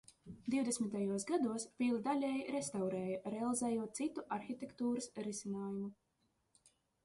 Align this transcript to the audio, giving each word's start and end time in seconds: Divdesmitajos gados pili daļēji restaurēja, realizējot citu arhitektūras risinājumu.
Divdesmitajos 0.51 1.25
gados 1.31 1.65
pili 1.81 1.99
daļēji 2.07 2.41
restaurēja, 2.57 3.21
realizējot 3.35 3.95
citu 4.03 4.27
arhitektūras 4.39 5.13
risinājumu. 5.31 5.89